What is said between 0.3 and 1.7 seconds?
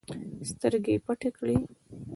سترګې يې پټې کړې.